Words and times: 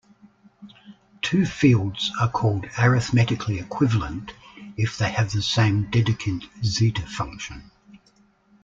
Two 1.21 1.45
fields 1.45 2.11
are 2.19 2.27
called 2.27 2.65
arithmetically 2.79 3.59
equivalent 3.59 4.33
if 4.75 4.97
they 4.97 5.11
have 5.11 5.31
the 5.31 5.43
same 5.43 5.91
Dedekind 5.91 6.43
zeta 6.65 7.03
function. 7.03 7.69